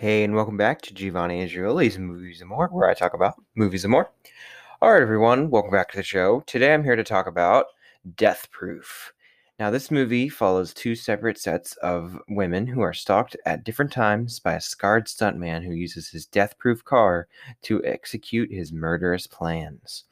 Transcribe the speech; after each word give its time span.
Hey, 0.00 0.22
and 0.22 0.32
welcome 0.32 0.56
back 0.56 0.80
to 0.82 0.94
Giovanni 0.94 1.42
Israeli's 1.42 1.98
Movies 1.98 2.40
and 2.40 2.48
More, 2.48 2.68
where 2.68 2.88
I 2.88 2.94
talk 2.94 3.14
about 3.14 3.34
movies 3.56 3.82
and 3.82 3.90
more. 3.90 4.08
All 4.80 4.92
right, 4.92 5.02
everyone, 5.02 5.50
welcome 5.50 5.72
back 5.72 5.90
to 5.90 5.96
the 5.96 6.04
show. 6.04 6.44
Today 6.46 6.72
I'm 6.72 6.84
here 6.84 6.94
to 6.94 7.02
talk 7.02 7.26
about 7.26 7.66
Death 8.14 8.48
Proof. 8.52 9.12
Now, 9.58 9.72
this 9.72 9.90
movie 9.90 10.28
follows 10.28 10.72
two 10.72 10.94
separate 10.94 11.36
sets 11.36 11.74
of 11.78 12.16
women 12.28 12.64
who 12.64 12.80
are 12.80 12.92
stalked 12.92 13.36
at 13.44 13.64
different 13.64 13.90
times 13.90 14.38
by 14.38 14.52
a 14.52 14.60
scarred 14.60 15.06
stuntman 15.06 15.64
who 15.64 15.72
uses 15.72 16.08
his 16.08 16.26
death 16.26 16.56
proof 16.58 16.84
car 16.84 17.26
to 17.62 17.84
execute 17.84 18.52
his 18.52 18.72
murderous 18.72 19.26
plans. 19.26 20.04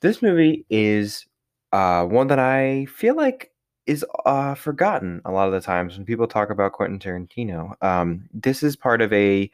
This 0.00 0.20
movie 0.20 0.66
is 0.68 1.24
uh, 1.72 2.04
one 2.04 2.26
that 2.26 2.38
I 2.38 2.84
feel 2.94 3.16
like 3.16 3.53
is 3.86 4.04
uh, 4.24 4.54
forgotten 4.54 5.20
a 5.24 5.32
lot 5.32 5.46
of 5.46 5.52
the 5.52 5.60
times 5.60 5.96
when 5.96 6.06
people 6.06 6.26
talk 6.26 6.50
about 6.50 6.72
Quentin 6.72 6.98
Tarantino. 6.98 7.74
Um, 7.82 8.28
this 8.32 8.62
is 8.62 8.76
part 8.76 9.02
of 9.02 9.12
a 9.12 9.50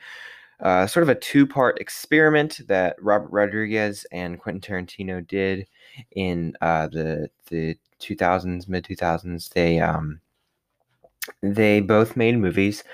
uh, 0.61 0.87
sort 0.87 1.03
of 1.03 1.09
a 1.09 1.15
two 1.15 1.47
part 1.47 1.81
experiment 1.81 2.61
that 2.69 2.97
Robert 3.01 3.31
Rodriguez 3.31 4.07
and 4.13 4.39
Quentin 4.39 4.61
Tarantino 4.61 5.27
did 5.27 5.67
in 6.13 6.55
uh, 6.61 6.89
the 6.89 7.31
the 7.49 7.77
2000s, 8.01 8.69
mid 8.69 8.85
2000s. 8.85 9.49
They 9.51 9.81
um, 9.81 10.21
they 11.43 11.81
both 11.81 12.17
made 12.17 12.39
movies 12.39 12.85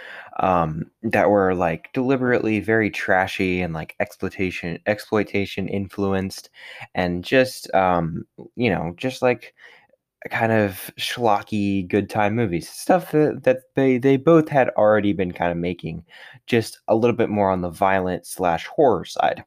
um, 0.40 0.90
that 1.02 1.30
were 1.30 1.54
like 1.54 1.92
deliberately 1.92 2.60
very 2.60 2.90
trashy 2.90 3.62
and 3.62 3.74
like 3.74 3.96
exploitation 4.00 4.78
exploitation 4.86 5.68
influenced 5.68 6.50
and 6.94 7.24
just 7.24 7.72
um, 7.74 8.24
you 8.54 8.70
know 8.70 8.94
just 8.96 9.22
like 9.22 9.54
kind 10.30 10.52
of 10.52 10.90
schlocky 10.98 11.86
good 11.88 12.08
time 12.10 12.34
movies 12.34 12.68
stuff 12.68 13.12
that, 13.12 13.42
that 13.44 13.58
they 13.74 13.98
they 13.98 14.16
both 14.16 14.48
had 14.48 14.68
already 14.70 15.12
been 15.12 15.32
kind 15.32 15.52
of 15.52 15.58
making 15.58 16.04
just 16.46 16.80
a 16.88 16.94
little 16.94 17.16
bit 17.16 17.28
more 17.28 17.50
on 17.50 17.60
the 17.60 17.70
violent 17.70 18.26
slash 18.26 18.66
horror 18.66 19.04
side. 19.04 19.44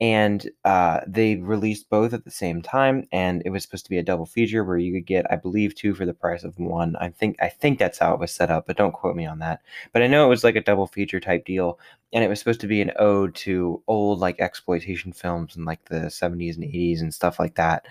And 0.00 0.50
uh, 0.64 1.00
they 1.06 1.36
released 1.36 1.88
both 1.88 2.12
at 2.12 2.24
the 2.24 2.30
same 2.30 2.60
time 2.60 3.06
and 3.12 3.42
it 3.46 3.50
was 3.50 3.62
supposed 3.62 3.84
to 3.84 3.90
be 3.90 3.98
a 3.98 4.02
double 4.02 4.26
feature 4.26 4.64
where 4.64 4.76
you 4.76 4.92
could 4.92 5.06
get 5.06 5.30
i 5.30 5.36
believe 5.36 5.74
two 5.74 5.94
for 5.94 6.04
the 6.04 6.12
price 6.12 6.44
of 6.44 6.58
one. 6.58 6.96
I 6.96 7.08
think 7.10 7.36
i 7.40 7.48
think 7.48 7.78
that's 7.78 7.98
how 7.98 8.12
it 8.14 8.20
was 8.20 8.32
set 8.32 8.50
up 8.50 8.66
but 8.66 8.76
don't 8.76 8.92
quote 8.92 9.16
me 9.16 9.26
on 9.26 9.38
that. 9.40 9.62
But 9.92 10.02
i 10.02 10.06
know 10.06 10.26
it 10.26 10.28
was 10.28 10.44
like 10.44 10.56
a 10.56 10.60
double 10.60 10.86
feature 10.86 11.20
type 11.20 11.44
deal 11.44 11.78
and 12.14 12.22
it 12.22 12.28
was 12.28 12.38
supposed 12.38 12.60
to 12.60 12.68
be 12.68 12.80
an 12.80 12.92
ode 12.98 13.34
to 13.34 13.82
old 13.88 14.20
like 14.20 14.40
exploitation 14.40 15.12
films 15.12 15.56
in 15.56 15.64
like 15.64 15.84
the 15.86 16.06
70s 16.06 16.54
and 16.56 16.64
80s 16.64 17.00
and 17.00 17.12
stuff 17.12 17.38
like 17.40 17.56
that. 17.56 17.86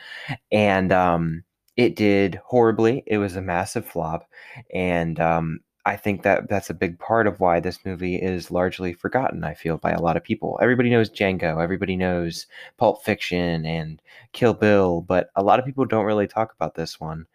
And 0.51 0.91
um 0.93 1.43
it 1.77 1.95
did 1.95 2.39
horribly. 2.45 3.03
It 3.07 3.17
was 3.17 3.35
a 3.35 3.41
massive 3.41 3.85
flop, 3.85 4.29
and 4.73 5.19
um, 5.19 5.59
I 5.85 5.97
think 5.97 6.23
that 6.23 6.47
that's 6.49 6.69
a 6.69 6.73
big 6.73 6.97
part 6.99 7.27
of 7.27 7.39
why 7.39 7.59
this 7.59 7.83
movie 7.85 8.16
is 8.16 8.52
largely 8.52 8.93
forgotten. 8.93 9.43
I 9.43 9.53
feel 9.53 9.77
by 9.77 9.91
a 9.91 10.01
lot 10.01 10.16
of 10.16 10.23
people. 10.23 10.57
Everybody 10.61 10.89
knows 10.89 11.09
Django. 11.09 11.61
Everybody 11.61 11.97
knows 11.97 12.47
Pulp 12.77 13.03
Fiction 13.03 13.66
and 13.66 14.01
Kill 14.31 14.53
Bill, 14.53 15.01
but 15.01 15.29
a 15.35 15.44
lot 15.44 15.59
of 15.59 15.66
people 15.66 15.85
don't 15.85 16.05
really 16.05 16.27
talk 16.27 16.53
about 16.53 16.75
this 16.75 16.99
one. 17.01 17.25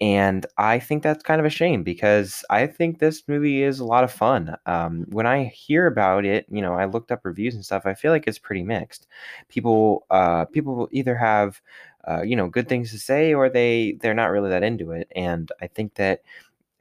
And 0.00 0.46
I 0.56 0.78
think 0.78 1.02
that's 1.02 1.22
kind 1.22 1.40
of 1.40 1.44
a 1.46 1.50
shame 1.50 1.82
because 1.82 2.42
I 2.48 2.66
think 2.66 2.98
this 2.98 3.22
movie 3.28 3.62
is 3.62 3.80
a 3.80 3.84
lot 3.84 4.02
of 4.02 4.10
fun. 4.10 4.56
Um, 4.64 5.04
when 5.10 5.26
I 5.26 5.44
hear 5.44 5.86
about 5.86 6.24
it, 6.24 6.46
you 6.50 6.62
know, 6.62 6.72
I 6.72 6.86
looked 6.86 7.12
up 7.12 7.20
reviews 7.22 7.54
and 7.54 7.62
stuff. 7.62 7.84
I 7.84 7.92
feel 7.92 8.10
like 8.10 8.26
it's 8.26 8.38
pretty 8.38 8.62
mixed. 8.62 9.06
People, 9.50 10.06
uh, 10.08 10.46
people 10.46 10.74
will 10.74 10.88
either 10.90 11.16
have 11.16 11.60
uh, 12.08 12.22
you 12.22 12.36
know 12.36 12.48
good 12.48 12.68
things 12.68 12.90
to 12.90 12.98
say 12.98 13.34
or 13.34 13.48
they 13.48 13.96
they're 14.00 14.14
not 14.14 14.30
really 14.30 14.50
that 14.50 14.62
into 14.62 14.90
it 14.92 15.08
and 15.14 15.52
i 15.60 15.66
think 15.66 15.94
that 15.94 16.22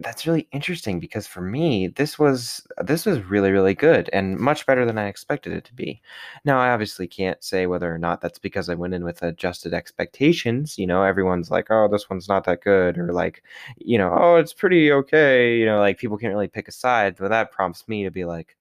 that's 0.02 0.26
really 0.26 0.48
interesting 0.54 1.00
because 1.00 1.28
for 1.28 1.42
me 1.42 1.88
this 1.88 2.18
was 2.18 2.66
this 2.84 3.06
was 3.06 3.20
really 3.24 3.52
really 3.52 3.74
good 3.74 4.10
and 4.14 4.38
much 4.38 4.66
better 4.66 4.86
than 4.86 4.98
i 4.98 5.08
expected 5.08 5.52
it 5.52 5.66
to 5.66 5.74
be. 5.74 6.02
Now 6.46 6.60
i 6.60 6.72
obviously 6.72 7.08
can't 7.08 7.44
say 7.44 7.66
whether 7.68 7.94
or 7.94 7.98
not 7.98 8.22
that's 8.22 8.40
because 8.40 8.70
i 8.70 8.74
went 8.76 8.94
in 8.94 9.04
with 9.04 9.22
adjusted 9.22 9.74
expectations 9.74 10.78
you 10.78 10.88
know 10.88 11.04
everyone's 11.04 11.52
like 11.52 11.68
oh 11.70 11.88
this 11.90 12.10
one's 12.10 12.30
not 12.30 12.46
that 12.46 12.62
good 12.62 12.98
or 12.98 13.12
like 13.12 13.44
you 13.78 13.98
know 13.98 14.16
oh 14.18 14.36
it's 14.38 14.54
pretty 14.54 14.92
okay 14.92 15.58
you 15.58 15.66
know 15.66 15.80
like 15.80 15.98
people 15.98 16.18
can't 16.18 16.34
really 16.34 16.48
pick 16.48 16.68
a 16.68 16.72
side 16.72 17.16
but 17.18 17.30
that 17.30 17.52
prompts 17.52 17.88
me 17.88 18.04
to 18.04 18.12
be 18.12 18.26
like 18.26 18.56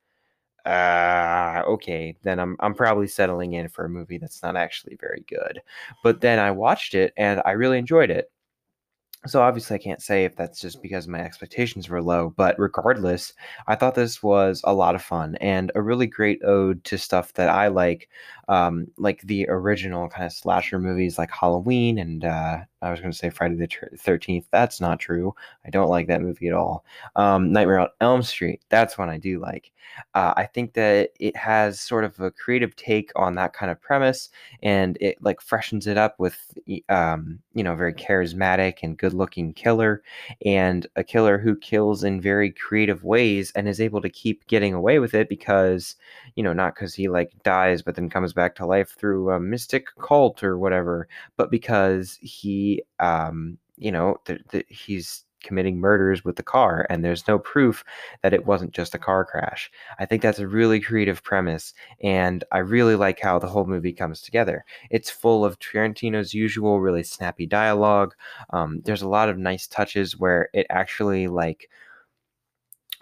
uh, 0.68 1.62
okay, 1.66 2.14
then 2.22 2.38
I'm 2.38 2.56
I'm 2.60 2.74
probably 2.74 3.06
settling 3.08 3.54
in 3.54 3.68
for 3.68 3.86
a 3.86 3.88
movie 3.88 4.18
that's 4.18 4.42
not 4.42 4.56
actually 4.56 4.96
very 5.00 5.24
good. 5.26 5.62
But 6.02 6.20
then 6.20 6.38
I 6.38 6.50
watched 6.50 6.94
it 6.94 7.12
and 7.16 7.40
I 7.46 7.52
really 7.52 7.78
enjoyed 7.78 8.10
it. 8.10 8.30
So 9.26 9.42
obviously 9.42 9.74
I 9.74 9.78
can't 9.78 10.02
say 10.02 10.24
if 10.24 10.36
that's 10.36 10.60
just 10.60 10.80
because 10.82 11.08
my 11.08 11.20
expectations 11.20 11.88
were 11.88 12.02
low, 12.02 12.32
but 12.36 12.58
regardless, 12.58 13.32
I 13.66 13.74
thought 13.74 13.94
this 13.96 14.22
was 14.22 14.60
a 14.64 14.72
lot 14.72 14.94
of 14.94 15.02
fun 15.02 15.36
and 15.40 15.72
a 15.74 15.82
really 15.82 16.06
great 16.06 16.40
ode 16.44 16.84
to 16.84 16.98
stuff 16.98 17.32
that 17.34 17.48
I 17.48 17.68
like, 17.68 18.08
um, 18.48 18.86
like 18.96 19.22
the 19.22 19.46
original 19.48 20.08
kind 20.08 20.26
of 20.26 20.32
slasher 20.32 20.78
movies 20.78 21.18
like 21.18 21.30
Halloween 21.32 21.98
and 21.98 22.24
uh, 22.24 22.58
I 22.82 22.90
was 22.90 23.00
going 23.00 23.12
to 23.12 23.18
say 23.18 23.30
Friday 23.30 23.56
the 23.56 23.68
Thirteenth. 23.96 24.46
That's 24.50 24.80
not 24.80 25.00
true. 25.00 25.34
I 25.66 25.70
don't 25.70 25.88
like 25.88 26.06
that 26.08 26.22
movie 26.22 26.48
at 26.48 26.54
all. 26.54 26.84
Um, 27.16 27.52
Nightmare 27.52 27.80
on 27.80 27.88
Elm 28.00 28.22
Street. 28.22 28.62
That's 28.68 28.96
one 28.96 29.08
I 29.08 29.18
do 29.18 29.40
like. 29.40 29.72
Uh, 30.14 30.34
I 30.36 30.44
think 30.44 30.74
that 30.74 31.10
it 31.18 31.34
has 31.34 31.80
sort 31.80 32.04
of 32.04 32.20
a 32.20 32.30
creative 32.30 32.76
take 32.76 33.10
on 33.16 33.34
that 33.34 33.52
kind 33.52 33.70
of 33.72 33.80
premise, 33.80 34.28
and 34.62 34.96
it 35.00 35.16
like 35.22 35.40
freshens 35.40 35.86
it 35.86 35.96
up 35.96 36.14
with, 36.18 36.38
um, 36.88 37.40
you 37.54 37.64
know, 37.64 37.74
very 37.74 37.94
charismatic 37.94 38.76
and 38.82 38.98
good-looking 38.98 39.54
killer, 39.54 40.02
and 40.44 40.86
a 40.96 41.02
killer 41.02 41.38
who 41.38 41.56
kills 41.56 42.04
in 42.04 42.20
very 42.20 42.50
creative 42.50 43.02
ways 43.02 43.50
and 43.56 43.66
is 43.66 43.80
able 43.80 44.00
to 44.02 44.10
keep 44.10 44.46
getting 44.46 44.74
away 44.74 44.98
with 44.98 45.14
it 45.14 45.28
because, 45.28 45.96
you 46.36 46.42
know, 46.42 46.52
not 46.52 46.74
because 46.74 46.94
he 46.94 47.08
like 47.08 47.32
dies 47.42 47.82
but 47.82 47.96
then 47.96 48.10
comes 48.10 48.32
back 48.32 48.54
to 48.54 48.66
life 48.66 48.90
through 48.90 49.30
a 49.30 49.40
mystic 49.40 49.86
cult 50.00 50.44
or 50.44 50.58
whatever, 50.58 51.08
but 51.36 51.50
because 51.50 52.18
he 52.20 52.67
um, 52.98 53.58
you 53.76 53.92
know, 53.92 54.16
th- 54.24 54.42
th- 54.50 54.66
he's 54.68 55.24
committing 55.42 55.78
murders 55.78 56.24
with 56.24 56.36
the 56.36 56.42
car 56.42 56.86
and 56.90 57.04
there's 57.04 57.28
no 57.28 57.38
proof 57.38 57.84
that 58.22 58.34
it 58.34 58.46
wasn't 58.46 58.72
just 58.72 58.94
a 58.94 58.98
car 58.98 59.24
crash. 59.24 59.70
I 59.98 60.04
think 60.04 60.22
that's 60.22 60.38
a 60.38 60.48
really 60.48 60.80
creative 60.80 61.22
premise 61.22 61.74
and 62.02 62.44
I 62.52 62.58
really 62.58 62.96
like 62.96 63.20
how 63.20 63.38
the 63.38 63.46
whole 63.46 63.66
movie 63.66 63.92
comes 63.92 64.20
together. 64.20 64.64
It's 64.90 65.10
full 65.10 65.44
of 65.44 65.58
Tarantino's 65.58 66.34
usual 66.34 66.80
really 66.80 67.04
snappy 67.04 67.46
dialogue. 67.46 68.14
Um, 68.50 68.82
there's 68.84 69.02
a 69.02 69.08
lot 69.08 69.28
of 69.28 69.38
nice 69.38 69.66
touches 69.66 70.18
where 70.18 70.48
it 70.52 70.66
actually 70.70 71.28
like 71.28 71.70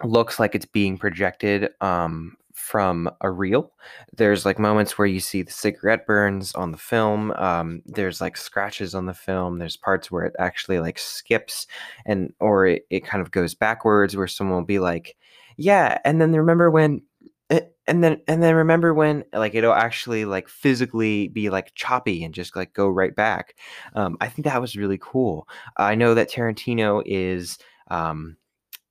looks 0.03 0.39
like 0.39 0.53
it's 0.53 0.65
being 0.65 0.97
projected 0.97 1.69
um, 1.81 2.35
from 2.67 3.09
a 3.21 3.31
reel. 3.31 3.71
There's 4.17 4.45
like 4.45 4.59
moments 4.59 4.97
where 4.97 5.07
you 5.07 5.21
see 5.21 5.41
the 5.41 5.53
cigarette 5.53 6.05
burns 6.05 6.53
on 6.53 6.71
the 6.71 6.77
film. 6.77 7.31
Um, 7.37 7.81
there's 7.85 8.19
like 8.19 8.35
scratches 8.35 8.93
on 8.93 9.05
the 9.05 9.13
film. 9.13 9.57
There's 9.57 9.77
parts 9.77 10.11
where 10.11 10.25
it 10.25 10.35
actually 10.37 10.81
like 10.81 10.99
skips 10.99 11.65
and 12.05 12.33
or 12.41 12.67
it, 12.67 12.85
it 12.89 13.05
kind 13.05 13.21
of 13.21 13.31
goes 13.31 13.55
backwards 13.55 14.17
where 14.17 14.27
someone 14.27 14.57
will 14.57 14.65
be 14.65 14.79
like, 14.79 15.15
yeah, 15.55 15.97
and 16.03 16.19
then 16.19 16.33
remember 16.33 16.69
when 16.69 17.03
eh, 17.51 17.61
and 17.87 18.03
then 18.03 18.21
and 18.27 18.43
then 18.43 18.53
remember 18.53 18.93
when 18.93 19.23
like 19.31 19.55
it'll 19.55 19.71
actually 19.71 20.25
like 20.25 20.49
physically 20.49 21.29
be 21.29 21.49
like 21.49 21.73
choppy 21.73 22.21
and 22.21 22.33
just 22.33 22.53
like 22.53 22.73
go 22.73 22.89
right 22.89 23.15
back. 23.15 23.55
Um, 23.95 24.17
I 24.19 24.27
think 24.27 24.43
that 24.43 24.59
was 24.59 24.75
really 24.75 24.99
cool. 25.01 25.47
I 25.77 25.95
know 25.95 26.13
that 26.15 26.29
Tarantino 26.29 27.01
is 27.05 27.59
um, 27.89 28.35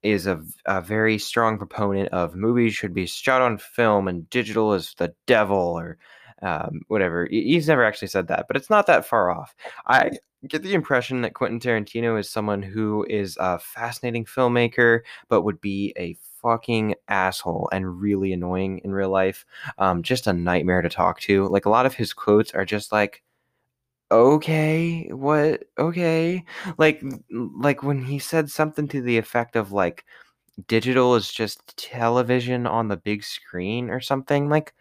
is 0.07 0.27
a, 0.27 0.41
a 0.67 0.81
very 0.81 1.19
strong 1.19 1.59
proponent 1.59 2.09
of 2.11 2.35
movies 2.35 2.75
should 2.75 2.95
be 2.95 3.07
shot 3.07 3.43
on 3.43 3.59
film 3.59 4.09
and 4.09 4.29
digital 4.31 4.73
is 4.73 4.95
the 4.99 5.15
devil 5.27 5.59
or 5.59 5.99
um, 6.43 6.81
whatever. 6.89 7.27
He's 7.31 7.69
never 7.69 7.85
actually 7.85 8.09
said 8.09 8.29
that, 8.29 8.47
but 8.47 8.57
it's 8.57 8.71
not 8.71 8.87
that 8.87 9.07
far 9.07 9.31
off. 9.31 9.55
I 9.87 10.13
get 10.47 10.63
the 10.63 10.75
impression 10.75 11.23
that 11.23 11.35
Quentin 11.35 11.61
Tarantino 11.61 12.19
is 12.19 12.31
someone 12.31 12.63
who 12.63 13.05
is 13.09 13.37
a 13.41 13.59
fascinating 13.59 14.25
filmmaker, 14.25 15.01
but 15.29 15.43
would 15.43 15.61
be 15.61 15.93
a 15.99 16.17
fucking 16.41 16.95
asshole 17.09 17.69
and 17.73 18.01
really 18.01 18.33
annoying 18.33 18.81
in 18.85 18.93
real 18.93 19.11
life. 19.11 19.45
Um, 19.79 20.03
just 20.03 20.27
a 20.27 20.33
nightmare 20.33 20.83
to 20.83 20.89
talk 20.89 21.21
to. 21.21 21.47
Like 21.49 21.67
a 21.67 21.71
lot 21.71 21.87
of 21.87 21.95
his 21.95 22.13
quotes 22.13 22.53
are 22.53 22.65
just 22.65 22.93
like, 22.93 23.23
okay 24.11 25.09
what 25.13 25.65
okay 25.79 26.45
like 26.79 27.03
like 27.31 27.83
when 27.83 28.05
he 28.05 28.19
said 28.19 28.49
something 28.51 28.87
to 28.87 29.03
the 29.03 29.19
effect 29.19 29.57
of 29.57 29.73
like 29.73 30.05
digital 30.69 31.15
is 31.17 31.31
just 31.33 31.77
television 31.77 32.67
on 32.67 32.89
the 32.89 32.97
big 32.97 33.25
screen 33.25 33.91
or 33.91 34.01
something 34.01 34.49
like 34.49 34.75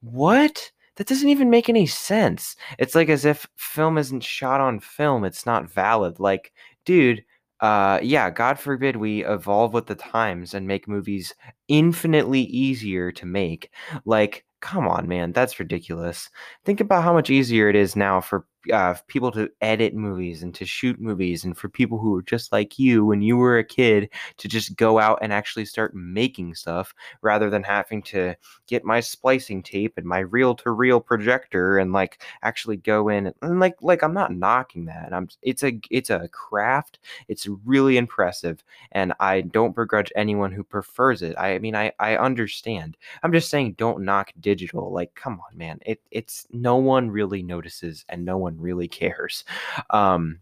what? 0.00 0.70
That 0.96 1.08
doesn't 1.08 1.28
even 1.28 1.50
make 1.50 1.68
any 1.68 1.86
sense. 1.86 2.56
It's 2.78 2.94
like 2.94 3.10
as 3.10 3.24
if 3.26 3.46
film 3.56 3.98
isn't 3.98 4.22
shot 4.24 4.60
on 4.60 4.80
film 4.80 5.24
it's 5.24 5.46
not 5.46 5.70
valid. 5.70 6.20
Like 6.20 6.52
dude 6.84 7.24
uh 7.60 7.98
yeah 8.02 8.28
god 8.30 8.58
forbid 8.58 8.96
we 8.96 9.24
evolve 9.24 9.72
with 9.72 9.86
the 9.86 9.94
times 9.94 10.52
and 10.54 10.66
make 10.66 10.86
movies 10.86 11.34
infinitely 11.68 12.42
easier 12.42 13.12
to 13.12 13.26
make. 13.26 13.70
Like 14.04 14.44
come 14.60 14.88
on 14.88 15.08
man 15.08 15.32
that's 15.32 15.58
ridiculous. 15.60 16.30
Think 16.64 16.80
about 16.80 17.04
how 17.04 17.12
much 17.12 17.30
easier 17.30 17.68
it 17.68 17.76
is 17.76 17.96
now 17.96 18.20
for 18.20 18.46
uh, 18.72 18.94
people 19.06 19.30
to 19.32 19.50
edit 19.60 19.94
movies 19.94 20.42
and 20.42 20.54
to 20.54 20.64
shoot 20.64 21.00
movies, 21.00 21.44
and 21.44 21.56
for 21.56 21.68
people 21.68 21.98
who 21.98 22.16
are 22.16 22.22
just 22.22 22.52
like 22.52 22.78
you 22.78 23.04
when 23.04 23.22
you 23.22 23.36
were 23.36 23.58
a 23.58 23.64
kid 23.64 24.10
to 24.38 24.48
just 24.48 24.76
go 24.76 24.98
out 24.98 25.18
and 25.22 25.32
actually 25.32 25.64
start 25.64 25.94
making 25.94 26.54
stuff 26.54 26.94
rather 27.22 27.50
than 27.50 27.62
having 27.62 28.02
to 28.02 28.34
get 28.66 28.84
my 28.84 29.00
splicing 29.00 29.62
tape 29.62 29.94
and 29.96 30.06
my 30.06 30.18
reel 30.20 30.54
to 30.54 30.70
reel 30.70 31.00
projector 31.00 31.78
and 31.78 31.92
like 31.92 32.22
actually 32.42 32.76
go 32.76 33.08
in 33.08 33.32
and 33.42 33.60
like 33.60 33.76
like 33.80 34.02
I'm 34.02 34.14
not 34.14 34.34
knocking 34.34 34.86
that. 34.86 35.12
I'm 35.12 35.28
it's 35.42 35.62
a 35.62 35.80
it's 35.90 36.10
a 36.10 36.28
craft. 36.28 36.98
It's 37.28 37.46
really 37.64 37.96
impressive 37.96 38.62
and 38.92 39.12
I 39.20 39.42
don't 39.42 39.76
begrudge 39.76 40.12
anyone 40.16 40.52
who 40.52 40.64
prefers 40.64 41.22
it. 41.22 41.36
I 41.38 41.58
mean 41.58 41.74
I 41.74 41.92
I 41.98 42.16
understand. 42.16 42.96
I'm 43.22 43.32
just 43.32 43.50
saying 43.50 43.74
don't 43.78 44.04
knock 44.04 44.32
digital. 44.40 44.92
Like 44.92 45.14
come 45.14 45.34
on 45.34 45.56
man. 45.56 45.78
It 45.84 46.00
it's 46.10 46.46
no 46.52 46.76
one 46.76 47.10
really 47.10 47.42
notices 47.42 48.04
and 48.08 48.24
no 48.24 48.38
one 48.38 48.55
really 48.60 48.88
cares. 48.88 49.44
Um 49.90 50.40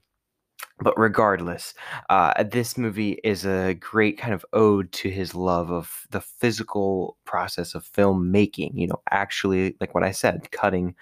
but 0.80 0.98
regardless, 0.98 1.72
uh, 2.10 2.42
this 2.42 2.76
movie 2.76 3.20
is 3.22 3.46
a 3.46 3.74
great 3.74 4.18
kind 4.18 4.34
of 4.34 4.44
ode 4.52 4.90
to 4.92 5.08
his 5.08 5.34
love 5.34 5.70
of 5.70 6.06
the 6.10 6.20
physical 6.20 7.16
process 7.24 7.74
of 7.74 7.84
filmmaking. 7.92 8.72
You 8.74 8.88
know, 8.88 9.00
actually, 9.10 9.76
like 9.80 9.94
what 9.94 10.02
I 10.02 10.10
said, 10.10 10.50
cutting, 10.50 10.96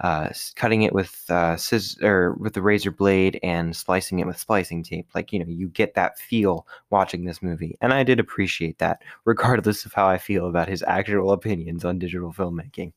uh, 0.00 0.30
cutting 0.56 0.82
it 0.82 0.94
with 0.94 1.24
uh, 1.30 1.56
scissors 1.56 1.98
or 2.02 2.34
with 2.34 2.54
the 2.54 2.62
razor 2.62 2.90
blade 2.90 3.38
and 3.42 3.76
splicing 3.76 4.18
it 4.18 4.26
with 4.26 4.38
splicing 4.38 4.82
tape. 4.82 5.08
Like 5.14 5.32
you 5.32 5.40
know, 5.40 5.46
you 5.48 5.68
get 5.68 5.94
that 5.94 6.18
feel 6.18 6.66
watching 6.90 7.24
this 7.24 7.42
movie, 7.42 7.76
and 7.82 7.92
I 7.92 8.04
did 8.04 8.20
appreciate 8.20 8.78
that, 8.78 9.02
regardless 9.26 9.84
of 9.84 9.92
how 9.92 10.06
I 10.08 10.16
feel 10.18 10.46
about 10.48 10.68
his 10.68 10.82
actual 10.86 11.32
opinions 11.32 11.84
on 11.84 11.98
digital 11.98 12.32
filmmaking. 12.32 12.92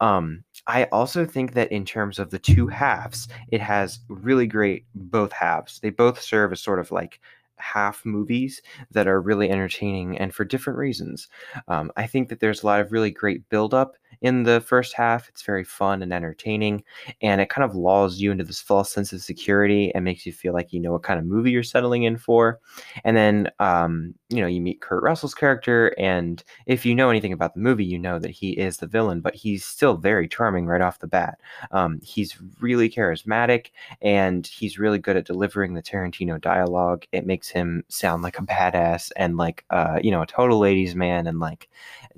Um, 0.00 0.44
I 0.66 0.84
also 0.84 1.24
think 1.24 1.54
that 1.54 1.72
in 1.72 1.84
terms 1.84 2.18
of 2.18 2.30
the 2.30 2.38
two 2.38 2.66
halves, 2.66 3.28
it 3.48 3.60
has 3.60 4.00
really 4.08 4.46
great 4.46 4.84
both 4.94 5.32
halves. 5.32 5.80
They 5.80 5.90
both 5.90 6.20
serve 6.20 6.52
as 6.52 6.60
sort 6.60 6.78
of 6.78 6.90
like 6.90 7.20
half 7.56 8.04
movies 8.04 8.62
that 8.90 9.06
are 9.06 9.20
really 9.20 9.50
entertaining 9.50 10.18
and 10.18 10.34
for 10.34 10.44
different 10.44 10.78
reasons. 10.78 11.28
Um, 11.68 11.92
I 11.96 12.06
think 12.06 12.28
that 12.28 12.40
there's 12.40 12.62
a 12.62 12.66
lot 12.66 12.80
of 12.80 12.92
really 12.92 13.10
great 13.10 13.48
buildup 13.48 13.96
in 14.20 14.42
the 14.42 14.60
first 14.60 14.94
half. 14.94 15.28
It's 15.28 15.42
very 15.42 15.64
fun 15.64 16.02
and 16.02 16.12
entertaining, 16.12 16.84
and 17.22 17.40
it 17.40 17.48
kind 17.48 17.64
of 17.64 17.74
lulls 17.74 18.18
you 18.18 18.30
into 18.30 18.44
this 18.44 18.60
false 18.60 18.92
sense 18.92 19.12
of 19.12 19.22
security 19.22 19.92
and 19.94 20.04
makes 20.04 20.26
you 20.26 20.32
feel 20.32 20.52
like 20.52 20.72
you 20.72 20.80
know 20.80 20.92
what 20.92 21.02
kind 21.02 21.18
of 21.18 21.26
movie 21.26 21.50
you're 21.50 21.62
settling 21.62 22.02
in 22.02 22.16
for. 22.16 22.60
And 23.04 23.16
then, 23.16 23.50
um, 23.58 24.14
you 24.28 24.40
know, 24.40 24.46
you 24.46 24.60
meet 24.60 24.80
Kurt 24.80 25.02
Russell's 25.02 25.34
character, 25.34 25.94
and 25.98 26.42
if 26.66 26.84
you 26.84 26.94
know 26.94 27.10
anything 27.10 27.32
about 27.32 27.54
the 27.54 27.60
movie, 27.60 27.84
you 27.84 27.98
know 27.98 28.18
that 28.18 28.30
he 28.30 28.50
is 28.52 28.76
the 28.76 28.86
villain, 28.86 29.20
but 29.20 29.34
he's 29.34 29.64
still 29.64 29.96
very 29.96 30.28
charming 30.28 30.66
right 30.66 30.80
off 30.80 30.98
the 30.98 31.06
bat. 31.06 31.40
Um, 31.70 32.00
he's 32.02 32.36
really 32.60 32.90
charismatic, 32.90 33.68
and 34.02 34.46
he's 34.46 34.78
really 34.78 34.98
good 34.98 35.16
at 35.16 35.26
delivering 35.26 35.74
the 35.74 35.82
Tarantino 35.82 36.40
dialogue. 36.40 37.06
It 37.12 37.26
makes 37.26 37.48
him 37.48 37.84
sound 37.88 38.22
like 38.22 38.38
a 38.38 38.42
badass 38.42 39.10
and 39.16 39.36
like, 39.36 39.64
uh, 39.70 39.98
you 40.02 40.10
know, 40.10 40.22
a 40.22 40.26
total 40.26 40.58
ladies' 40.58 40.94
man, 40.94 41.26
and 41.26 41.40
like, 41.40 41.68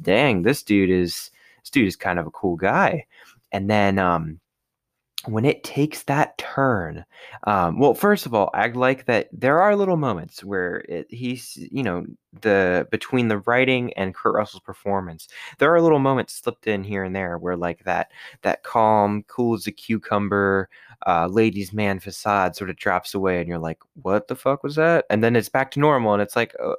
dang, 0.00 0.42
this 0.42 0.62
dude 0.62 0.90
is 0.90 1.30
this 1.62 1.70
dude 1.70 1.86
is 1.86 1.96
kind 1.96 2.18
of 2.18 2.26
a 2.26 2.30
cool 2.30 2.56
guy. 2.56 3.06
And 3.52 3.70
then 3.70 3.98
um, 3.98 4.40
when 5.26 5.44
it 5.44 5.62
takes 5.62 6.02
that 6.04 6.36
turn, 6.38 7.04
um, 7.46 7.78
well, 7.78 7.94
first 7.94 8.26
of 8.26 8.34
all, 8.34 8.50
I 8.54 8.66
like 8.68 9.04
that 9.06 9.28
there 9.32 9.60
are 9.60 9.76
little 9.76 9.96
moments 9.96 10.42
where 10.42 10.78
it, 10.88 11.06
he's, 11.10 11.56
you 11.56 11.82
know, 11.82 12.04
the 12.40 12.88
between 12.90 13.28
the 13.28 13.38
writing 13.38 13.92
and 13.94 14.14
Kurt 14.14 14.34
Russell's 14.34 14.62
performance, 14.62 15.28
there 15.58 15.72
are 15.74 15.80
little 15.80 15.98
moments 15.98 16.34
slipped 16.34 16.66
in 16.66 16.82
here 16.82 17.04
and 17.04 17.14
there 17.14 17.38
where 17.38 17.56
like 17.56 17.84
that 17.84 18.10
that 18.42 18.62
calm, 18.64 19.22
cool 19.28 19.54
as 19.54 19.66
a 19.66 19.72
cucumber, 19.72 20.68
uh, 21.06 21.26
ladies' 21.26 21.72
man 21.72 21.98
facade 22.00 22.56
sort 22.56 22.70
of 22.70 22.76
drops 22.76 23.14
away, 23.14 23.40
and 23.40 23.48
you're 23.48 23.58
like, 23.58 23.78
what 24.02 24.28
the 24.28 24.36
fuck 24.36 24.62
was 24.62 24.76
that? 24.76 25.04
And 25.10 25.22
then 25.22 25.36
it's 25.36 25.48
back 25.48 25.70
to 25.72 25.80
normal, 25.80 26.12
and 26.12 26.22
it's 26.22 26.36
like, 26.36 26.54
oh, 26.60 26.76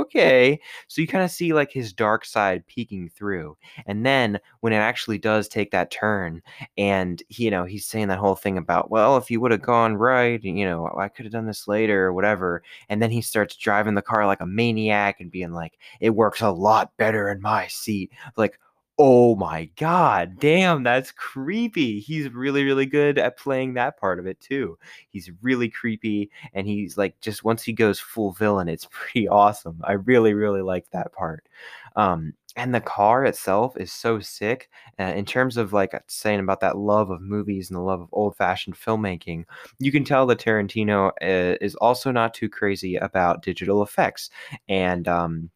okay. 0.00 0.60
So 0.88 1.00
you 1.00 1.06
kind 1.06 1.24
of 1.24 1.30
see 1.30 1.52
like 1.52 1.72
his 1.72 1.92
dark 1.92 2.24
side 2.24 2.66
peeking 2.66 3.08
through, 3.08 3.56
and 3.86 4.04
then 4.04 4.40
when 4.60 4.72
it 4.72 4.76
actually 4.76 5.18
does 5.18 5.48
take 5.48 5.70
that 5.72 5.90
turn, 5.90 6.42
and 6.78 7.22
you 7.28 7.50
know 7.50 7.64
he's 7.64 7.86
saying 7.86 8.08
that 8.08 8.18
whole 8.18 8.36
thing 8.36 8.58
about, 8.58 8.90
well, 8.90 9.16
if 9.16 9.30
you 9.30 9.40
would 9.40 9.50
have 9.50 9.62
gone 9.62 9.96
right, 9.96 10.42
you 10.42 10.64
know, 10.64 10.90
I 10.98 11.08
could 11.08 11.24
have 11.24 11.32
done 11.32 11.46
this 11.46 11.68
later 11.68 12.06
or 12.06 12.12
whatever, 12.12 12.62
and 12.88 13.02
then 13.02 13.10
he 13.10 13.20
starts 13.22 13.56
driving 13.56 13.94
the 13.94 14.02
car 14.02 14.26
like 14.26 14.40
a 14.40 14.46
maniac 14.46 15.20
and 15.20 15.30
being 15.30 15.52
like, 15.52 15.78
it 16.00 16.10
works 16.10 16.40
a 16.40 16.50
lot 16.50 16.96
better 16.96 17.30
in 17.30 17.40
my 17.40 17.66
seat, 17.68 18.10
like 18.36 18.58
Oh 18.98 19.36
my 19.36 19.66
god, 19.76 20.38
damn, 20.38 20.82
that's 20.82 21.12
creepy. 21.12 22.00
He's 22.00 22.30
really, 22.32 22.64
really 22.64 22.86
good 22.86 23.18
at 23.18 23.36
playing 23.36 23.74
that 23.74 23.98
part 23.98 24.18
of 24.18 24.26
it 24.26 24.40
too. 24.40 24.78
He's 25.10 25.30
really 25.42 25.68
creepy, 25.68 26.30
and 26.54 26.66
he's 26.66 26.96
like, 26.96 27.20
just 27.20 27.44
once 27.44 27.62
he 27.62 27.74
goes 27.74 28.00
full 28.00 28.32
villain, 28.32 28.68
it's 28.70 28.88
pretty 28.90 29.28
awesome. 29.28 29.80
I 29.84 29.92
really, 29.92 30.32
really 30.32 30.62
like 30.62 30.86
that 30.92 31.12
part. 31.12 31.46
Um, 31.94 32.32
and 32.56 32.74
the 32.74 32.80
car 32.80 33.26
itself 33.26 33.76
is 33.76 33.92
so 33.92 34.18
sick 34.18 34.70
uh, 34.98 35.02
in 35.04 35.26
terms 35.26 35.58
of 35.58 35.74
like 35.74 35.92
saying 36.08 36.40
about 36.40 36.60
that 36.60 36.78
love 36.78 37.10
of 37.10 37.20
movies 37.20 37.68
and 37.68 37.76
the 37.76 37.82
love 37.82 38.00
of 38.00 38.08
old-fashioned 38.12 38.74
filmmaking 38.74 39.44
you 39.78 39.92
can 39.92 40.04
tell 40.04 40.24
that 40.26 40.38
tarantino 40.38 41.08
uh, 41.22 41.56
is 41.60 41.74
also 41.76 42.10
not 42.10 42.32
too 42.32 42.48
crazy 42.48 42.96
about 42.96 43.42
digital 43.42 43.82
effects 43.82 44.30
and 44.70 45.06
um, 45.06 45.50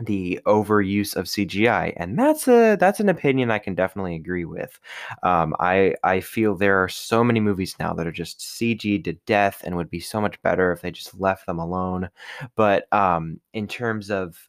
the 0.00 0.40
overuse 0.46 1.16
of 1.16 1.28
CGI, 1.28 1.92
and 1.96 2.18
that's 2.18 2.46
a 2.48 2.76
that's 2.76 3.00
an 3.00 3.08
opinion 3.08 3.50
I 3.50 3.58
can 3.58 3.74
definitely 3.74 4.14
agree 4.14 4.44
with. 4.44 4.78
Um, 5.22 5.54
I 5.58 5.94
I 6.04 6.20
feel 6.20 6.54
there 6.54 6.82
are 6.82 6.88
so 6.88 7.24
many 7.24 7.40
movies 7.40 7.74
now 7.80 7.92
that 7.94 8.06
are 8.06 8.12
just 8.12 8.40
CG 8.40 9.02
to 9.04 9.12
death, 9.26 9.62
and 9.64 9.76
would 9.76 9.90
be 9.90 10.00
so 10.00 10.20
much 10.20 10.40
better 10.42 10.72
if 10.72 10.80
they 10.82 10.90
just 10.90 11.18
left 11.20 11.46
them 11.46 11.58
alone. 11.58 12.10
But 12.54 12.92
um, 12.92 13.40
in 13.54 13.66
terms 13.66 14.10
of 14.10 14.48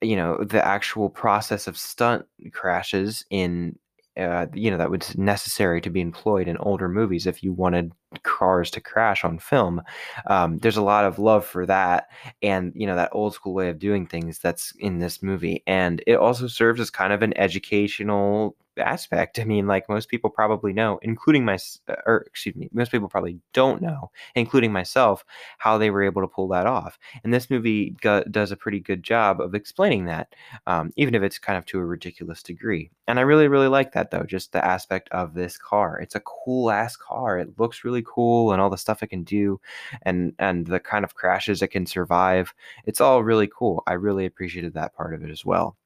you 0.00 0.16
know 0.16 0.38
the 0.44 0.64
actual 0.64 1.08
process 1.10 1.66
of 1.66 1.78
stunt 1.78 2.26
crashes 2.52 3.24
in 3.30 3.78
uh, 4.16 4.46
you 4.52 4.70
know 4.70 4.76
that 4.76 4.90
was 4.90 5.16
necessary 5.16 5.80
to 5.80 5.90
be 5.90 6.00
employed 6.00 6.48
in 6.48 6.56
older 6.58 6.88
movies 6.88 7.26
if 7.26 7.42
you 7.42 7.52
wanted 7.52 7.92
cars 8.22 8.70
to 8.70 8.80
crash 8.80 9.24
on 9.24 9.38
film. 9.38 9.82
Um, 10.26 10.58
there's 10.58 10.76
a 10.76 10.82
lot 10.82 11.04
of 11.04 11.18
love 11.18 11.46
for 11.46 11.64
that, 11.66 12.08
and 12.42 12.72
you 12.74 12.86
know 12.86 12.96
that 12.96 13.10
old 13.12 13.34
school 13.34 13.54
way 13.54 13.68
of 13.68 13.78
doing 13.78 14.06
things 14.06 14.38
that's 14.38 14.72
in 14.78 14.98
this 14.98 15.22
movie, 15.22 15.62
and 15.66 16.02
it 16.06 16.16
also 16.16 16.46
serves 16.46 16.80
as 16.80 16.90
kind 16.90 17.12
of 17.12 17.22
an 17.22 17.36
educational 17.38 18.56
aspect. 18.78 19.38
I 19.38 19.44
mean, 19.44 19.66
like 19.66 19.88
most 19.88 20.08
people 20.08 20.30
probably 20.30 20.72
know, 20.72 20.98
including 21.02 21.44
my, 21.44 21.58
uh, 21.88 21.94
or 22.06 22.24
excuse 22.26 22.54
me, 22.56 22.68
most 22.72 22.90
people 22.90 23.08
probably 23.08 23.38
don't 23.52 23.82
know, 23.82 24.10
including 24.34 24.72
myself, 24.72 25.24
how 25.58 25.78
they 25.78 25.90
were 25.90 26.02
able 26.02 26.22
to 26.22 26.28
pull 26.28 26.48
that 26.48 26.66
off. 26.66 26.98
And 27.24 27.32
this 27.32 27.50
movie 27.50 27.90
go- 28.00 28.24
does 28.30 28.50
a 28.52 28.56
pretty 28.56 28.80
good 28.80 29.02
job 29.02 29.40
of 29.40 29.54
explaining 29.54 30.06
that, 30.06 30.34
um, 30.66 30.92
even 30.96 31.14
if 31.14 31.22
it's 31.22 31.38
kind 31.38 31.58
of 31.58 31.66
to 31.66 31.78
a 31.78 31.84
ridiculous 31.84 32.42
degree. 32.42 32.90
And 33.08 33.18
I 33.18 33.22
really, 33.22 33.48
really 33.48 33.68
like 33.68 33.92
that 33.92 34.10
though, 34.10 34.22
just 34.24 34.52
the 34.52 34.64
aspect 34.64 35.08
of 35.10 35.34
this 35.34 35.58
car. 35.58 35.98
It's 36.00 36.14
a 36.14 36.20
cool 36.20 36.70
ass 36.70 36.96
car. 36.96 37.38
It 37.38 37.58
looks 37.58 37.84
really 37.84 38.02
cool, 38.06 38.52
and 38.52 38.60
all 38.60 38.70
the 38.70 38.78
stuff 38.78 39.02
it 39.02 39.08
can 39.08 39.24
do, 39.24 39.60
and 40.02 40.34
and 40.38 40.66
the 40.66 40.80
kind 40.80 41.04
of 41.04 41.14
crashes 41.14 41.62
it 41.62 41.68
can 41.68 41.86
survive. 41.86 42.54
It's 42.86 43.00
all 43.00 43.22
really 43.24 43.48
cool. 43.48 43.82
I 43.86 43.94
really 43.94 44.26
appreciated 44.26 44.74
that 44.74 44.94
part 44.94 45.14
of 45.14 45.22
it 45.24 45.30
as 45.30 45.44
well. 45.44 45.76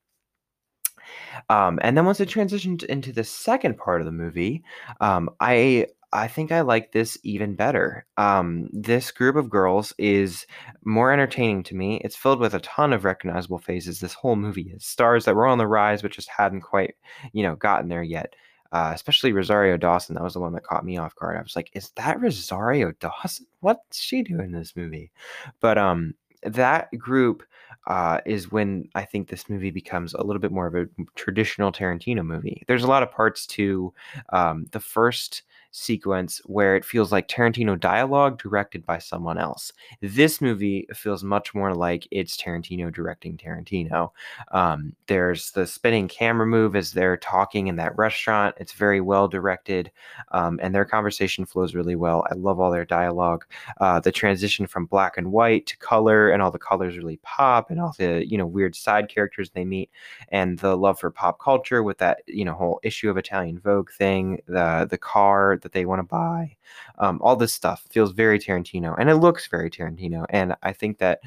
Um, 1.49 1.79
and 1.83 1.97
then 1.97 2.07
once 2.07 2.21
it 2.21 2.29
transitioned 2.29 2.85
into 2.85 3.13
the 3.13 3.25
second 3.25 3.79
part 3.79 4.01
of 4.01 4.07
the 4.07 4.13
movie, 4.13 4.63
um, 5.01 5.31
I 5.41 5.87
I 6.13 6.29
think 6.29 6.53
I 6.53 6.61
like 6.61 6.93
this 6.93 7.19
even 7.25 7.57
better. 7.57 8.07
Um, 8.17 8.69
this 8.73 9.11
group 9.11 9.37
of 9.37 9.51
girls 9.51 9.93
is 9.99 10.47
more 10.85 11.13
entertaining 11.13 11.63
to 11.65 11.77
me. 11.77 12.01
It's 12.05 12.17
filled 12.17 12.41
with 12.41 12.55
a 12.55 12.61
ton 12.61 12.93
of 12.93 13.05
recognizable 13.05 13.59
faces. 13.59 14.01
This 14.01 14.15
whole 14.15 14.37
movie 14.37 14.73
is 14.75 14.85
stars 14.85 15.25
that 15.25 15.35
were 15.35 15.47
on 15.47 15.59
the 15.59 15.67
rise, 15.67 16.03
but 16.03 16.13
just 16.13 16.29
hadn't 16.29 16.63
quite, 16.63 16.95
you 17.33 17.43
know, 17.43 17.57
gotten 17.57 17.89
there 17.89 18.03
yet. 18.03 18.35
Uh, 18.73 18.93
especially 18.95 19.33
Rosario 19.33 19.77
Dawson. 19.77 20.15
That 20.15 20.25
was 20.25 20.35
the 20.35 20.41
one 20.41 20.53
that 20.55 20.65
caught 20.65 20.85
me 20.85 20.97
off 20.97 21.15
guard. 21.17 21.37
I 21.37 21.43
was 21.43 21.57
like, 21.57 21.71
"Is 21.75 21.91
that 21.97 22.21
Rosario 22.21 22.93
Dawson? 23.01 23.47
What's 23.61 23.99
she 23.99 24.23
doing 24.23 24.47
in 24.47 24.53
this 24.53 24.75
movie?" 24.77 25.13
But 25.61 25.79
um, 25.79 26.15
that 26.43 26.89
group 26.99 27.43
uh, 27.87 28.21
is 28.27 28.51
when 28.51 28.89
I 28.95 29.05
think 29.05 29.29
this 29.29 29.49
movie 29.49 29.71
becomes 29.71 30.15
a 30.15 30.23
little 30.23 30.41
bit 30.41 30.53
more 30.53 30.67
of 30.67 30.75
a 30.75 30.87
traditional 31.15 31.73
Tarantino 31.73 32.25
movie. 32.25 32.65
There's 32.67 32.83
a 32.83 32.89
lot 32.89 33.03
of 33.03 33.11
parts 33.11 33.47
to 33.49 33.93
um, 34.31 34.67
the 34.73 34.81
first 34.81 35.43
sequence 35.77 36.41
where 36.47 36.75
it 36.75 36.85
feels 36.85 37.13
like 37.13 37.29
Tarantino 37.29 37.79
dialogue 37.79 38.41
directed 38.41 38.85
by 38.87 38.99
someone 38.99 39.37
else. 39.37 39.73
This 40.01 40.41
movie 40.41 40.87
feels 40.95 41.23
much 41.23 41.55
more 41.55 41.75
like 41.75 42.09
it's 42.11 42.37
Tarantino 42.37 42.93
directing 42.93 43.37
Tarantino. 43.37 44.11
Um, 44.53 44.95
there's 45.07 45.51
the 45.51 45.67
spinning 45.67 46.09
camera 46.09 46.47
move 46.47 46.77
as 46.77 46.93
they're 46.93 47.19
talking 47.19 47.67
in 47.67 47.77
that 47.77 47.97
restaurant. 47.99 48.55
It's 48.59 48.73
very 48.73 49.03
well 49.03 49.29
directed, 49.29 49.91
um, 50.33 50.59
and 50.63 50.75
their 50.75 50.87
conversation 50.87 51.45
flows 51.45 51.75
really 51.75 51.97
well. 51.97 52.27
I 52.31 52.35
love 52.35 52.59
all 52.59 52.71
their 52.71 52.87
dialogue. 52.87 53.45
Uh, 53.79 54.01
the 54.01 54.13
transition 54.13 54.67
from 54.67 54.87
black 54.87 55.19
and 55.19 55.31
white 55.31 55.67
to 55.67 55.77
color, 55.77 56.31
and 56.31 56.41
all 56.41 56.51
the 56.51 56.59
colors 56.59 56.97
really 56.97 57.19
pop, 57.23 57.71
and 57.71 57.81
all 57.81 57.95
the 57.99 58.27
you 58.27 58.39
know 58.39 58.47
weird 58.47 58.75
side 58.75 59.11
characters 59.11 59.51
they 59.51 59.65
meet, 59.65 59.91
and 60.31 60.59
the 60.61 60.75
love 60.77 60.99
for 60.99 61.11
pop 61.11 61.39
culture 61.39 61.83
with 61.83 61.99
that 61.99 62.23
you 62.27 62.47
know 62.47 62.55
whole 62.55 62.81
issue 62.83 63.11
of 63.11 63.19
Italian 63.19 63.59
Vogue 63.59 63.91
thing, 63.91 64.41
the 64.47 64.87
the 64.89 64.99
car 64.99 65.59
that 65.67 65.73
they 65.73 65.85
want 65.85 65.99
to 65.99 66.05
buy. 66.05 66.57
Um, 66.99 67.19
all 67.21 67.35
this 67.35 67.53
stuff 67.53 67.85
feels 67.91 68.13
very 68.13 68.39
Tarantino, 68.39 68.95
and 68.99 69.11
it 69.11 69.17
looks 69.17 69.49
very 69.49 69.69
Tarantino. 69.69 70.25
And 70.31 70.55
I 70.63 70.73
think 70.73 70.99
that 70.99 71.19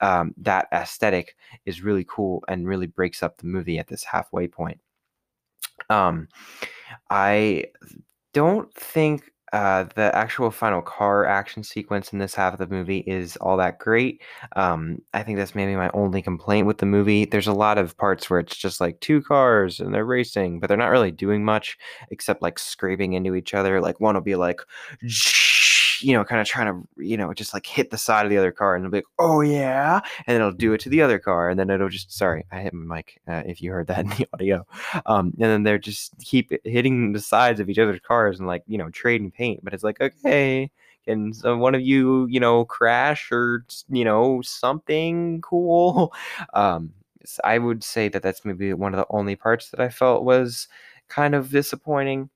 um, 0.00 0.34
that 0.38 0.66
aesthetic 0.72 1.36
is 1.66 1.82
really 1.82 2.06
cool 2.08 2.42
and 2.48 2.66
really 2.66 2.86
breaks 2.86 3.22
up 3.22 3.36
the 3.36 3.46
movie 3.46 3.78
at 3.78 3.86
this 3.86 4.02
halfway 4.02 4.48
point. 4.48 4.80
Um, 5.90 6.28
I 7.10 7.66
don't 8.32 8.72
think 8.72 9.31
uh, 9.52 9.84
the 9.94 10.14
actual 10.14 10.50
final 10.50 10.80
car 10.80 11.26
action 11.26 11.62
sequence 11.62 12.12
in 12.12 12.18
this 12.18 12.34
half 12.34 12.54
of 12.54 12.58
the 12.58 12.66
movie 12.66 13.00
is 13.00 13.36
all 13.36 13.56
that 13.58 13.78
great. 13.78 14.22
Um, 14.56 15.02
I 15.12 15.22
think 15.22 15.36
that's 15.38 15.54
maybe 15.54 15.76
my 15.76 15.90
only 15.92 16.22
complaint 16.22 16.66
with 16.66 16.78
the 16.78 16.86
movie. 16.86 17.26
There's 17.26 17.46
a 17.46 17.52
lot 17.52 17.76
of 17.76 17.96
parts 17.98 18.30
where 18.30 18.40
it's 18.40 18.56
just 18.56 18.80
like 18.80 18.98
two 19.00 19.20
cars 19.22 19.78
and 19.78 19.94
they're 19.94 20.04
racing, 20.06 20.58
but 20.58 20.68
they're 20.68 20.76
not 20.76 20.86
really 20.88 21.10
doing 21.10 21.44
much 21.44 21.76
except 22.10 22.40
like 22.40 22.58
scraping 22.58 23.12
into 23.12 23.34
each 23.34 23.52
other. 23.52 23.80
Like 23.80 24.00
one 24.00 24.14
will 24.14 24.22
be 24.22 24.36
like, 24.36 24.60
you 26.02 26.12
know, 26.12 26.24
kind 26.24 26.40
of 26.40 26.46
trying 26.46 26.66
to, 26.66 27.02
you 27.02 27.16
know, 27.16 27.32
just 27.32 27.54
like 27.54 27.66
hit 27.66 27.90
the 27.90 27.98
side 27.98 28.24
of 28.24 28.30
the 28.30 28.38
other 28.38 28.52
car 28.52 28.74
and 28.74 28.84
it'll 28.84 28.90
be 28.90 28.98
like, 28.98 29.04
oh 29.18 29.40
yeah. 29.40 30.00
And 30.26 30.34
then 30.34 30.36
it'll 30.36 30.52
do 30.52 30.72
it 30.72 30.80
to 30.82 30.88
the 30.88 31.02
other 31.02 31.18
car. 31.18 31.50
And 31.50 31.58
then 31.58 31.70
it'll 31.70 31.88
just, 31.88 32.12
sorry, 32.12 32.44
I 32.50 32.60
hit 32.60 32.74
my 32.74 32.96
mic 32.96 33.20
uh, 33.28 33.42
if 33.46 33.60
you 33.60 33.72
heard 33.72 33.86
that 33.88 34.00
in 34.00 34.08
the 34.10 34.28
audio. 34.34 34.66
Um, 35.06 35.32
and 35.38 35.50
then 35.50 35.62
they're 35.62 35.78
just 35.78 36.12
keep 36.20 36.52
hitting 36.64 37.12
the 37.12 37.20
sides 37.20 37.60
of 37.60 37.68
each 37.68 37.78
other's 37.78 38.00
cars 38.00 38.38
and 38.38 38.46
like, 38.46 38.62
you 38.66 38.78
know, 38.78 38.90
trading 38.90 39.30
paint. 39.30 39.60
But 39.62 39.74
it's 39.74 39.84
like, 39.84 40.00
okay, 40.00 40.70
can 41.04 41.32
one 41.44 41.74
of 41.74 41.82
you, 41.82 42.26
you 42.28 42.40
know, 42.40 42.64
crash 42.64 43.30
or, 43.32 43.64
you 43.88 44.04
know, 44.04 44.42
something 44.42 45.40
cool? 45.42 46.12
Um, 46.54 46.92
I 47.44 47.58
would 47.58 47.84
say 47.84 48.08
that 48.08 48.22
that's 48.22 48.44
maybe 48.44 48.72
one 48.74 48.94
of 48.94 48.98
the 48.98 49.06
only 49.10 49.36
parts 49.36 49.70
that 49.70 49.80
I 49.80 49.88
felt 49.88 50.24
was 50.24 50.68
kind 51.08 51.34
of 51.34 51.50
disappointing. 51.50 52.30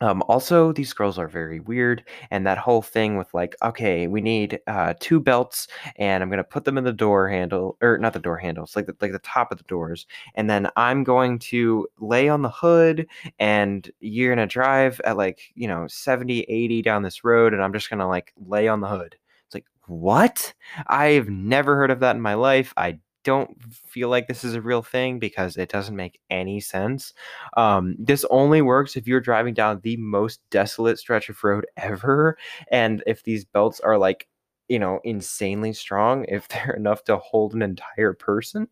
Um, 0.00 0.22
also, 0.28 0.72
these 0.72 0.88
scrolls 0.88 1.18
are 1.18 1.28
very 1.28 1.60
weird, 1.60 2.04
and 2.30 2.46
that 2.46 2.58
whole 2.58 2.82
thing 2.82 3.16
with 3.16 3.32
like, 3.34 3.56
okay, 3.62 4.06
we 4.06 4.20
need 4.20 4.60
uh, 4.66 4.94
two 5.00 5.20
belts, 5.20 5.68
and 5.96 6.22
I'm 6.22 6.30
gonna 6.30 6.44
put 6.44 6.64
them 6.64 6.78
in 6.78 6.84
the 6.84 6.92
door 6.92 7.28
handle, 7.28 7.76
or 7.82 7.98
not 7.98 8.12
the 8.12 8.18
door 8.20 8.36
handles, 8.38 8.76
like 8.76 8.86
the, 8.86 8.96
like 9.00 9.12
the 9.12 9.18
top 9.20 9.50
of 9.52 9.58
the 9.58 9.64
doors, 9.64 10.06
and 10.34 10.48
then 10.48 10.68
I'm 10.76 11.04
going 11.04 11.38
to 11.40 11.86
lay 11.98 12.28
on 12.28 12.42
the 12.42 12.50
hood, 12.50 13.06
and 13.38 13.90
you're 14.00 14.34
gonna 14.34 14.46
drive 14.46 15.00
at 15.04 15.16
like 15.16 15.40
you 15.54 15.66
know 15.68 15.86
70, 15.88 16.40
80 16.42 16.82
down 16.82 17.02
this 17.02 17.24
road, 17.24 17.52
and 17.52 17.62
I'm 17.62 17.72
just 17.72 17.90
gonna 17.90 18.08
like 18.08 18.32
lay 18.46 18.68
on 18.68 18.80
the 18.80 18.88
hood. 18.88 19.16
It's 19.46 19.54
like 19.54 19.66
what? 19.86 20.54
I've 20.86 21.28
never 21.28 21.76
heard 21.76 21.90
of 21.90 22.00
that 22.00 22.16
in 22.16 22.22
my 22.22 22.34
life. 22.34 22.72
I 22.76 22.98
don't 23.28 23.62
feel 23.86 24.08
like 24.08 24.26
this 24.28 24.44
is 24.44 24.54
a 24.54 24.62
real 24.62 24.82
thing 24.82 25.18
because 25.18 25.56
it 25.56 25.68
doesn't 25.70 25.96
make 25.96 26.20
any 26.30 26.60
sense. 26.60 27.12
Um, 27.56 27.94
this 27.98 28.24
only 28.30 28.62
works 28.62 28.96
if 28.96 29.06
you're 29.06 29.20
driving 29.20 29.54
down 29.54 29.80
the 29.82 29.96
most 29.98 30.40
desolate 30.50 30.98
stretch 30.98 31.28
of 31.28 31.42
road 31.44 31.66
ever, 31.76 32.38
and 32.72 33.02
if 33.06 33.22
these 33.22 33.44
belts 33.44 33.80
are 33.80 33.98
like 33.98 34.28
you 34.68 34.78
know 34.78 35.00
insanely 35.04 35.72
strong 35.72 36.24
if 36.28 36.46
they're 36.50 36.74
enough 36.76 37.02
to 37.04 37.16
hold 37.18 37.54
an 37.54 37.62
entire 37.62 38.12
person 38.12 38.68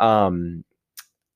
um 0.00 0.64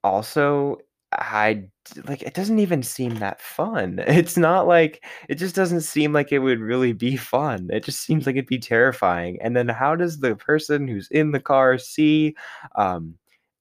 also 0.04 0.78
I 1.12 1.64
like 2.06 2.22
it 2.22 2.34
doesn't 2.34 2.60
even 2.60 2.82
seem 2.82 3.16
that 3.16 3.40
fun. 3.40 3.98
It's 4.06 4.36
not 4.36 4.66
like 4.68 5.04
it 5.28 5.36
just 5.36 5.54
doesn't 5.56 5.80
seem 5.82 6.12
like 6.12 6.30
it 6.32 6.38
would 6.38 6.60
really 6.60 6.92
be 6.92 7.16
fun. 7.16 7.68
It 7.72 7.84
just 7.84 8.02
seems 8.02 8.26
like 8.26 8.36
it'd 8.36 8.46
be 8.46 8.58
terrifying. 8.60 9.38
And 9.42 9.56
then 9.56 9.68
how 9.68 9.96
does 9.96 10.20
the 10.20 10.36
person 10.36 10.86
who's 10.86 11.08
in 11.10 11.32
the 11.32 11.40
car 11.40 11.78
see 11.78 12.36
um 12.76 13.14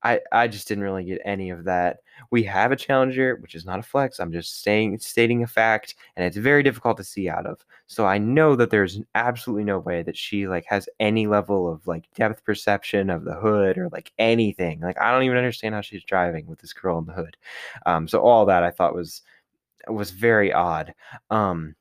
I 0.03 0.19
I 0.31 0.47
just 0.47 0.67
didn't 0.67 0.83
really 0.83 1.03
get 1.03 1.21
any 1.25 1.49
of 1.49 1.63
that. 1.65 1.99
We 2.31 2.43
have 2.43 2.71
a 2.71 2.75
challenger, 2.75 3.37
which 3.37 3.55
is 3.55 3.65
not 3.65 3.79
a 3.79 3.83
flex. 3.83 4.19
I'm 4.19 4.31
just 4.31 4.63
saying 4.63 4.99
stating 4.99 5.43
a 5.43 5.47
fact, 5.47 5.95
and 6.15 6.25
it's 6.25 6.37
very 6.37 6.63
difficult 6.63 6.97
to 6.97 7.03
see 7.03 7.29
out 7.29 7.45
of. 7.45 7.65
So 7.87 8.05
I 8.05 8.17
know 8.17 8.55
that 8.55 8.69
there's 8.69 9.01
absolutely 9.15 9.65
no 9.65 9.79
way 9.79 10.03
that 10.03 10.17
she 10.17 10.47
like 10.47 10.65
has 10.67 10.87
any 10.99 11.27
level 11.27 11.71
of 11.71 11.85
like 11.87 12.11
depth 12.15 12.43
perception 12.43 13.09
of 13.09 13.25
the 13.25 13.35
hood 13.35 13.77
or 13.77 13.89
like 13.89 14.11
anything. 14.19 14.79
Like 14.81 14.99
I 15.01 15.11
don't 15.11 15.23
even 15.23 15.37
understand 15.37 15.75
how 15.75 15.81
she's 15.81 16.03
driving 16.03 16.47
with 16.47 16.59
this 16.59 16.73
girl 16.73 16.97
in 16.99 17.05
the 17.05 17.13
hood. 17.13 17.37
Um, 17.85 18.07
so 18.07 18.21
all 18.21 18.45
that 18.45 18.63
I 18.63 18.71
thought 18.71 18.95
was 18.95 19.21
was 19.87 20.11
very 20.11 20.53
odd. 20.53 20.93
Um, 21.29 21.75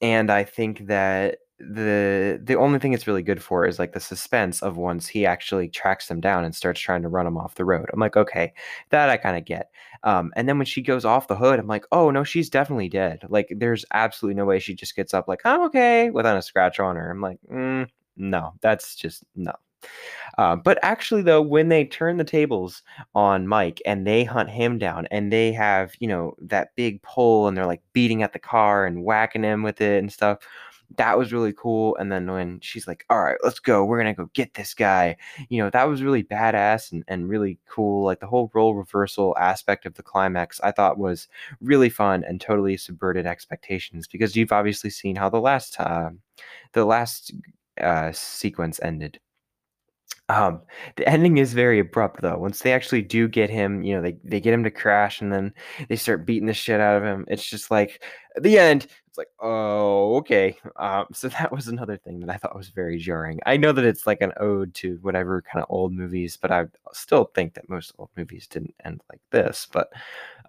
and 0.00 0.30
I 0.30 0.44
think 0.44 0.86
that 0.86 1.38
the 1.58 2.38
the 2.42 2.54
only 2.54 2.78
thing 2.78 2.92
it's 2.92 3.06
really 3.06 3.22
good 3.22 3.42
for 3.42 3.66
is 3.66 3.78
like 3.78 3.92
the 3.92 4.00
suspense 4.00 4.62
of 4.62 4.76
once 4.76 5.06
he 5.06 5.24
actually 5.24 5.68
tracks 5.68 6.08
them 6.08 6.20
down 6.20 6.44
and 6.44 6.54
starts 6.54 6.80
trying 6.80 7.02
to 7.02 7.08
run 7.08 7.24
them 7.24 7.38
off 7.38 7.54
the 7.54 7.64
road. 7.64 7.88
I'm 7.92 8.00
like, 8.00 8.16
okay, 8.16 8.52
that 8.90 9.08
I 9.08 9.16
kind 9.16 9.38
of 9.38 9.44
get. 9.44 9.70
Um, 10.02 10.32
and 10.36 10.48
then 10.48 10.58
when 10.58 10.66
she 10.66 10.82
goes 10.82 11.04
off 11.04 11.28
the 11.28 11.36
hood, 11.36 11.58
I'm 11.58 11.66
like, 11.66 11.86
oh 11.92 12.10
no, 12.10 12.24
she's 12.24 12.50
definitely 12.50 12.88
dead. 12.88 13.22
Like, 13.28 13.48
there's 13.56 13.84
absolutely 13.92 14.36
no 14.36 14.44
way 14.44 14.58
she 14.58 14.74
just 14.74 14.96
gets 14.96 15.14
up 15.14 15.28
like 15.28 15.40
I'm 15.44 15.62
okay 15.62 16.10
without 16.10 16.36
a 16.36 16.42
scratch 16.42 16.78
on 16.78 16.96
her. 16.96 17.10
I'm 17.10 17.20
like, 17.22 17.38
mm, 17.50 17.88
no, 18.16 18.54
that's 18.60 18.94
just 18.94 19.24
no. 19.34 19.52
Uh, 20.38 20.56
but 20.56 20.78
actually, 20.82 21.22
though, 21.22 21.42
when 21.42 21.68
they 21.68 21.84
turn 21.84 22.16
the 22.16 22.24
tables 22.24 22.82
on 23.14 23.46
Mike 23.46 23.80
and 23.86 24.06
they 24.06 24.24
hunt 24.24 24.50
him 24.50 24.78
down 24.78 25.06
and 25.10 25.32
they 25.32 25.52
have, 25.52 25.94
you 26.00 26.08
know, 26.08 26.34
that 26.40 26.74
big 26.76 27.00
pole 27.02 27.48
and 27.48 27.56
they're 27.56 27.66
like 27.66 27.82
beating 27.92 28.22
at 28.22 28.32
the 28.32 28.38
car 28.38 28.86
and 28.86 29.04
whacking 29.04 29.42
him 29.42 29.62
with 29.62 29.80
it 29.80 29.98
and 29.98 30.12
stuff, 30.12 30.38
that 30.96 31.18
was 31.18 31.32
really 31.32 31.52
cool. 31.52 31.96
And 31.96 32.10
then 32.10 32.30
when 32.30 32.60
she's 32.60 32.86
like, 32.86 33.04
all 33.10 33.22
right, 33.22 33.36
let's 33.42 33.58
go, 33.58 33.84
we're 33.84 34.00
going 34.00 34.14
to 34.14 34.22
go 34.22 34.30
get 34.34 34.54
this 34.54 34.74
guy, 34.74 35.16
you 35.48 35.62
know, 35.62 35.70
that 35.70 35.88
was 35.88 36.02
really 36.02 36.22
badass 36.22 36.92
and, 36.92 37.04
and 37.08 37.28
really 37.28 37.58
cool. 37.68 38.04
Like 38.04 38.20
the 38.20 38.26
whole 38.26 38.50
role 38.54 38.74
reversal 38.74 39.36
aspect 39.38 39.86
of 39.86 39.94
the 39.94 40.02
climax, 40.02 40.60
I 40.60 40.72
thought 40.72 40.98
was 40.98 41.28
really 41.60 41.90
fun 41.90 42.24
and 42.24 42.40
totally 42.40 42.76
subverted 42.76 43.26
expectations 43.26 44.06
because 44.06 44.36
you've 44.36 44.52
obviously 44.52 44.90
seen 44.90 45.16
how 45.16 45.28
the 45.28 45.40
last, 45.40 45.78
uh, 45.80 46.10
the 46.72 46.84
last 46.84 47.32
uh, 47.80 48.12
sequence 48.12 48.80
ended. 48.82 49.20
Um, 50.28 50.62
the 50.96 51.08
ending 51.08 51.38
is 51.38 51.52
very 51.52 51.78
abrupt 51.78 52.20
though. 52.20 52.36
Once 52.36 52.60
they 52.60 52.72
actually 52.72 53.02
do 53.02 53.28
get 53.28 53.48
him, 53.48 53.82
you 53.82 53.94
know, 53.94 54.02
they, 54.02 54.16
they 54.24 54.40
get 54.40 54.54
him 54.54 54.64
to 54.64 54.70
crash 54.70 55.20
and 55.20 55.32
then 55.32 55.54
they 55.88 55.94
start 55.96 56.26
beating 56.26 56.48
the 56.48 56.54
shit 56.54 56.80
out 56.80 56.96
of 56.96 57.04
him. 57.04 57.24
It's 57.28 57.48
just 57.48 57.70
like 57.70 58.02
the 58.40 58.58
end. 58.58 58.88
It's 59.16 59.18
like, 59.18 59.32
oh, 59.40 60.16
okay. 60.16 60.58
Um, 60.76 61.06
so 61.12 61.28
that 61.28 61.50
was 61.50 61.68
another 61.68 61.96
thing 61.96 62.20
that 62.20 62.28
I 62.28 62.36
thought 62.36 62.54
was 62.54 62.68
very 62.68 62.98
jarring. 62.98 63.40
I 63.46 63.56
know 63.56 63.72
that 63.72 63.84
it's 63.84 64.06
like 64.06 64.20
an 64.20 64.32
ode 64.38 64.74
to 64.74 64.98
whatever 65.00 65.40
kind 65.40 65.62
of 65.62 65.70
old 65.70 65.94
movies, 65.94 66.36
but 66.36 66.52
I 66.52 66.66
still 66.92 67.30
think 67.34 67.54
that 67.54 67.70
most 67.70 67.94
old 67.96 68.10
movies 68.16 68.46
didn't 68.46 68.74
end 68.84 69.00
like 69.10 69.20
this. 69.30 69.68
But 69.72 69.90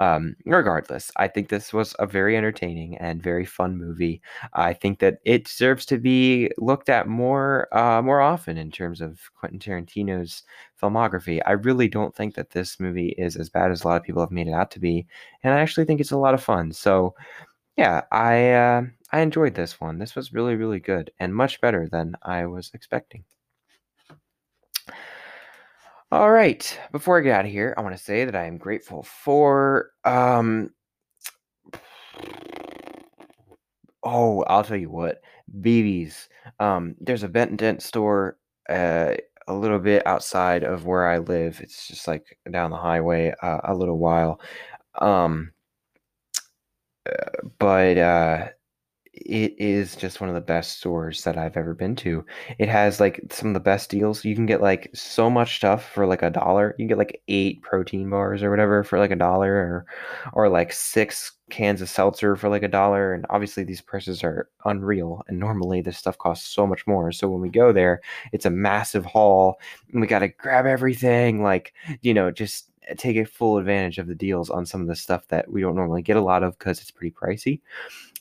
um, 0.01 0.35
regardless, 0.45 1.11
I 1.15 1.29
think 1.29 1.47
this 1.47 1.71
was 1.71 1.95
a 1.99 2.05
very 2.05 2.35
entertaining 2.35 2.97
and 2.97 3.23
very 3.23 3.45
fun 3.45 3.77
movie. 3.77 4.21
I 4.51 4.73
think 4.73 4.99
that 4.99 5.19
it 5.23 5.45
deserves 5.45 5.85
to 5.85 5.97
be 5.97 6.51
looked 6.57 6.89
at 6.89 7.07
more 7.07 7.73
uh, 7.75 8.01
more 8.01 8.19
often 8.19 8.57
in 8.57 8.69
terms 8.69 8.99
of 8.99 9.21
Quentin 9.39 9.59
Tarantino's 9.59 10.43
filmography. 10.81 11.39
I 11.45 11.53
really 11.53 11.87
don't 11.87 12.13
think 12.13 12.35
that 12.35 12.49
this 12.49 12.81
movie 12.81 13.15
is 13.17 13.37
as 13.37 13.49
bad 13.49 13.71
as 13.71 13.83
a 13.83 13.87
lot 13.87 13.97
of 13.97 14.03
people 14.03 14.21
have 14.21 14.31
made 14.31 14.47
it 14.49 14.53
out 14.53 14.71
to 14.71 14.79
be, 14.79 15.07
and 15.43 15.53
I 15.53 15.59
actually 15.61 15.85
think 15.85 16.01
it's 16.01 16.11
a 16.11 16.17
lot 16.17 16.33
of 16.33 16.43
fun. 16.43 16.73
So 16.73 17.15
yeah, 17.77 18.01
I 18.11 18.51
uh, 18.51 18.81
I 19.11 19.21
enjoyed 19.21 19.55
this 19.55 19.79
one. 19.79 19.99
This 19.99 20.15
was 20.15 20.33
really 20.33 20.55
really 20.55 20.79
good 20.79 21.11
and 21.19 21.33
much 21.35 21.61
better 21.61 21.87
than 21.87 22.15
I 22.23 22.45
was 22.45 22.71
expecting. 22.73 23.23
All 26.11 26.31
right, 26.31 26.79
before 26.91 27.17
I 27.19 27.21
get 27.21 27.35
out 27.39 27.45
of 27.45 27.51
here, 27.51 27.73
I 27.77 27.81
want 27.81 27.95
to 27.97 28.03
say 28.03 28.23
that 28.25 28.35
I 28.35 28.45
am 28.45 28.57
grateful 28.57 29.03
for 29.03 29.91
um 30.05 30.71
Oh, 34.03 34.43
I'll 34.43 34.63
tell 34.63 34.77
you 34.77 34.89
what, 34.89 35.21
BB's. 35.61 36.29
Um, 36.59 36.95
there's 36.99 37.23
a 37.23 37.27
Bent 37.29 37.51
and 37.51 37.59
Dent 37.59 37.81
store 37.81 38.37
uh, 38.69 39.15
a 39.47 39.53
little 39.53 39.79
bit 39.79 40.05
outside 40.07 40.63
of 40.63 40.85
where 40.85 41.07
I 41.09 41.17
live. 41.19 41.59
It's 41.61 41.87
just 41.87 42.07
like 42.07 42.37
down 42.51 42.71
the 42.71 42.77
highway 42.77 43.33
uh, 43.41 43.59
a 43.63 43.73
little 43.75 43.97
while. 43.97 44.39
Um, 44.99 45.51
but 47.59 47.97
uh, 47.97 48.47
it 49.25 49.55
is 49.57 49.95
just 49.95 50.21
one 50.21 50.29
of 50.29 50.35
the 50.35 50.41
best 50.41 50.77
stores 50.77 51.23
that 51.23 51.37
I've 51.37 51.57
ever 51.57 51.73
been 51.73 51.95
to. 51.97 52.25
It 52.59 52.69
has 52.69 52.99
like 52.99 53.21
some 53.31 53.49
of 53.49 53.53
the 53.53 53.59
best 53.59 53.89
deals. 53.89 54.23
You 54.23 54.35
can 54.35 54.45
get 54.45 54.61
like 54.61 54.89
so 54.93 55.29
much 55.29 55.57
stuff 55.57 55.89
for 55.91 56.05
like 56.05 56.21
a 56.21 56.29
dollar. 56.29 56.75
You 56.77 56.83
can 56.83 56.87
get 56.87 56.97
like 56.97 57.21
eight 57.27 57.61
protein 57.61 58.09
bars 58.09 58.43
or 58.43 58.49
whatever 58.49 58.83
for 58.83 58.99
like 58.99 59.11
a 59.11 59.15
dollar, 59.15 59.53
or 59.53 59.85
or 60.33 60.49
like 60.49 60.71
six 60.71 61.33
cans 61.49 61.81
of 61.81 61.89
seltzer 61.89 62.35
for 62.35 62.49
like 62.49 62.63
a 62.63 62.67
dollar. 62.67 63.13
And 63.13 63.25
obviously 63.29 63.63
these 63.63 63.81
prices 63.81 64.23
are 64.23 64.49
unreal. 64.65 65.23
And 65.27 65.39
normally 65.39 65.81
this 65.81 65.97
stuff 65.97 66.17
costs 66.17 66.47
so 66.47 66.67
much 66.67 66.85
more. 66.87 67.11
So 67.11 67.29
when 67.29 67.41
we 67.41 67.49
go 67.49 67.71
there, 67.71 68.01
it's 68.33 68.45
a 68.45 68.49
massive 68.51 69.05
haul, 69.05 69.59
and 69.91 70.01
we 70.01 70.07
got 70.07 70.19
to 70.19 70.27
grab 70.29 70.65
everything. 70.65 71.41
Like 71.41 71.73
you 72.01 72.13
know, 72.13 72.31
just 72.31 72.71
take 72.97 73.17
a 73.17 73.25
full 73.25 73.57
advantage 73.57 73.97
of 73.97 74.07
the 74.07 74.15
deals 74.15 74.49
on 74.49 74.65
some 74.65 74.81
of 74.81 74.87
the 74.87 74.95
stuff 74.95 75.27
that 75.27 75.49
we 75.49 75.61
don't 75.61 75.75
normally 75.75 76.01
get 76.01 76.17
a 76.17 76.21
lot 76.21 76.43
of 76.43 76.57
because 76.57 76.79
it's 76.79 76.91
pretty 76.91 77.15
pricey. 77.15 77.61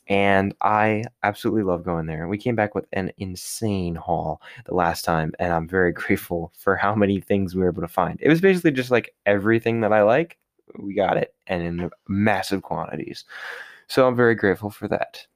And 0.08 0.54
I 0.60 1.04
absolutely 1.24 1.64
love 1.64 1.84
going 1.84 2.06
there. 2.06 2.28
We 2.28 2.38
came 2.38 2.54
back 2.54 2.74
with 2.74 2.86
an 2.92 3.10
insane 3.18 3.96
haul 3.96 4.40
the 4.64 4.74
last 4.74 5.04
time, 5.04 5.32
and 5.38 5.52
I'm 5.52 5.68
very 5.68 5.92
grateful 5.92 6.52
for 6.56 6.76
how 6.76 6.94
many 6.94 7.20
things 7.20 7.54
we 7.54 7.62
were 7.62 7.70
able 7.70 7.82
to 7.82 7.88
find. 7.88 8.18
It 8.22 8.28
was 8.28 8.40
basically 8.40 8.70
just 8.70 8.90
like 8.90 9.14
everything 9.26 9.80
that 9.80 9.92
I 9.92 10.02
like, 10.02 10.38
we 10.78 10.94
got 10.94 11.16
it, 11.16 11.34
and 11.46 11.62
in 11.62 11.90
massive 12.08 12.62
quantities. 12.62 13.24
So 13.88 14.06
I'm 14.06 14.16
very 14.16 14.34
grateful 14.34 14.70
for 14.70 14.88
that. 14.88 15.26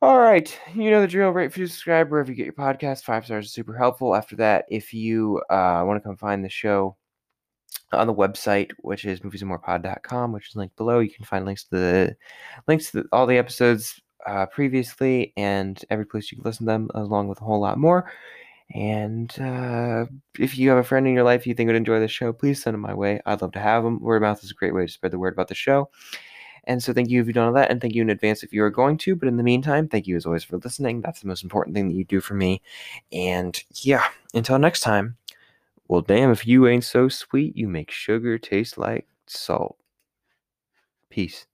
All 0.00 0.18
right, 0.18 0.56
you 0.74 0.90
know 0.90 1.00
the 1.00 1.08
drill. 1.08 1.30
Rate, 1.30 1.46
review, 1.46 1.66
subscribe 1.66 2.08
wherever 2.10 2.30
you 2.30 2.36
get 2.36 2.44
your 2.44 2.52
podcast. 2.52 3.02
Five 3.02 3.24
stars 3.24 3.46
is 3.46 3.52
super 3.52 3.76
helpful. 3.76 4.14
After 4.14 4.36
that, 4.36 4.64
if 4.68 4.94
you 4.94 5.42
uh, 5.50 5.82
want 5.84 6.00
to 6.00 6.06
come 6.06 6.16
find 6.16 6.44
the 6.44 6.48
show 6.48 6.96
on 7.92 8.06
the 8.06 8.14
website, 8.14 8.72
which 8.78 9.04
is 9.04 9.20
moviesandmorepod.com, 9.20 10.32
which 10.32 10.50
is 10.50 10.56
linked 10.56 10.76
below, 10.76 11.00
you 11.00 11.10
can 11.10 11.24
find 11.24 11.44
links 11.44 11.64
to 11.64 11.70
the 11.70 12.16
links 12.66 12.90
to 12.92 13.04
all 13.12 13.26
the 13.26 13.38
episodes 13.38 14.00
uh, 14.26 14.46
previously 14.46 15.32
and 15.36 15.84
every 15.90 16.04
place 16.04 16.30
you 16.30 16.36
can 16.36 16.44
listen 16.44 16.66
to 16.66 16.72
them, 16.72 16.90
along 16.94 17.28
with 17.28 17.40
a 17.40 17.44
whole 17.44 17.60
lot 17.60 17.78
more. 17.78 18.10
And 18.74 19.34
uh, 19.40 20.04
if 20.38 20.58
you 20.58 20.68
have 20.68 20.78
a 20.78 20.84
friend 20.84 21.06
in 21.06 21.14
your 21.14 21.24
life 21.24 21.46
you 21.46 21.54
think 21.54 21.68
would 21.68 21.76
enjoy 21.76 22.00
the 22.00 22.08
show, 22.08 22.32
please 22.32 22.62
send 22.62 22.74
them 22.74 22.82
my 22.82 22.92
way. 22.92 23.20
I'd 23.24 23.40
love 23.40 23.52
to 23.52 23.60
have 23.60 23.82
them. 23.82 24.00
Word 24.00 24.16
of 24.16 24.22
mouth 24.22 24.44
is 24.44 24.50
a 24.50 24.54
great 24.54 24.74
way 24.74 24.84
to 24.84 24.92
spread 24.92 25.12
the 25.12 25.18
word 25.18 25.32
about 25.32 25.48
the 25.48 25.54
show. 25.54 25.88
And 26.64 26.82
so 26.82 26.92
thank 26.92 27.08
you 27.08 27.20
if 27.20 27.26
you've 27.26 27.34
done 27.34 27.46
all 27.46 27.54
that, 27.54 27.70
and 27.70 27.80
thank 27.80 27.94
you 27.94 28.02
in 28.02 28.10
advance 28.10 28.42
if 28.42 28.52
you 28.52 28.62
are 28.62 28.70
going 28.70 28.98
to. 28.98 29.16
But 29.16 29.28
in 29.28 29.38
the 29.38 29.42
meantime, 29.42 29.88
thank 29.88 30.06
you 30.06 30.16
as 30.16 30.26
always 30.26 30.44
for 30.44 30.58
listening. 30.58 31.00
That's 31.00 31.20
the 31.20 31.26
most 31.26 31.42
important 31.42 31.74
thing 31.74 31.88
that 31.88 31.94
you 31.94 32.04
do 32.04 32.20
for 32.20 32.34
me. 32.34 32.60
And 33.10 33.58
yeah, 33.72 34.04
until 34.34 34.58
next 34.58 34.80
time, 34.80 35.16
well, 35.88 36.02
damn, 36.02 36.30
if 36.30 36.46
you 36.46 36.66
ain't 36.68 36.84
so 36.84 37.08
sweet, 37.08 37.56
you 37.56 37.68
make 37.68 37.90
sugar 37.90 38.38
taste 38.38 38.78
like 38.78 39.08
salt. 39.26 39.76
Peace. 41.10 41.46